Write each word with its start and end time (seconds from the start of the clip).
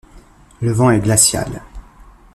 Le 0.61 0.71
vent 0.73 0.89
est 0.89 0.99
glacial. 0.99 1.61